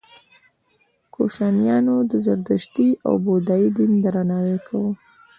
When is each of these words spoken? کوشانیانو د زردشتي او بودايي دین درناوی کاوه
کوشانیانو 1.13 1.95
د 2.09 2.11
زردشتي 2.25 2.89
او 3.07 3.13
بودايي 3.25 3.67
دین 3.77 3.91
درناوی 4.03 4.57
کاوه 4.67 4.91